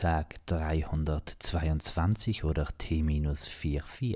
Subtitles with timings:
[0.00, 4.14] Tag 322 oder T-44?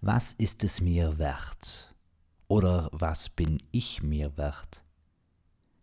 [0.00, 1.92] Was ist es mir wert?
[2.46, 4.84] Oder was bin ich mir wert?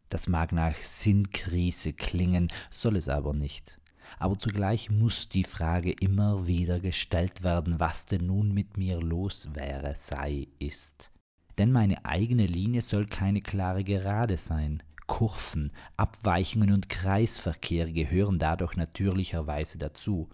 [0.08, 3.78] Das mag nach Sinnkrise klingen, soll es aber nicht.
[4.20, 9.50] Aber zugleich muss die Frage immer wieder gestellt werden, was denn nun mit mir los
[9.54, 11.12] wäre, sei, ist.
[11.58, 14.82] Denn meine eigene Linie soll keine klare Gerade sein.
[15.16, 20.28] Kurven, Abweichungen und Kreisverkehr gehören dadurch natürlicherweise dazu.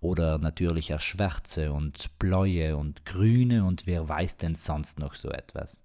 [0.00, 5.84] Oder natürlicher Schwärze und Bläue und Grüne und wer weiß denn sonst noch so etwas.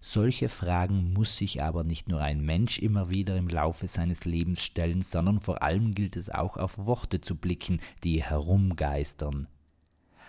[0.00, 4.62] Solche Fragen muss sich aber nicht nur ein Mensch immer wieder im Laufe seines Lebens
[4.62, 9.48] stellen, sondern vor allem gilt es auch auf Worte zu blicken, die herumgeistern.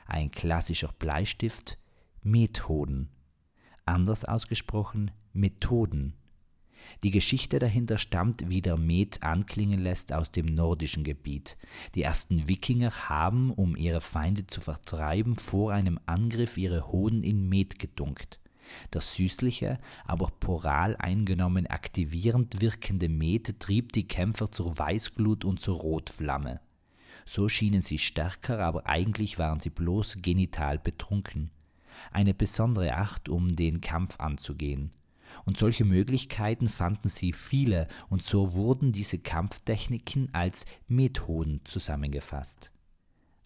[0.05, 1.77] Ein klassischer Bleistift
[2.23, 3.09] Methoden.
[3.85, 6.17] Anders ausgesprochen Methoden.
[7.03, 11.57] Die Geschichte dahinter stammt, wie der Met anklingen lässt, aus dem nordischen Gebiet.
[11.95, 17.49] Die ersten Wikinger haben, um ihre Feinde zu vertreiben, vor einem Angriff ihre Hoden in
[17.49, 18.39] Met gedunkt.
[18.89, 25.77] Das süßliche, aber poral eingenommen aktivierend wirkende Met trieb die Kämpfer zur Weißglut und zur
[25.77, 26.61] Rotflamme.
[27.25, 31.51] So schienen sie stärker, aber eigentlich waren sie bloß genital betrunken.
[32.11, 34.91] Eine besondere Acht, um den Kampf anzugehen.
[35.45, 42.71] Und solche Möglichkeiten fanden sie viele, und so wurden diese Kampftechniken als Methoden zusammengefasst.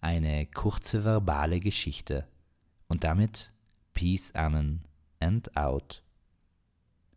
[0.00, 2.26] Eine kurze verbale Geschichte.
[2.88, 3.52] Und damit
[3.92, 4.84] Peace, Amen
[5.20, 6.05] and out.